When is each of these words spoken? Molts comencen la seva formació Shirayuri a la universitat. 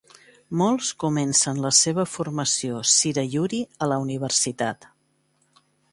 Molts 0.61 0.87
comencen 1.03 1.59
la 1.65 1.71
seva 1.81 2.05
formació 2.13 2.81
Shirayuri 2.93 3.61
a 3.87 3.91
la 3.93 4.01
universitat. 4.07 4.89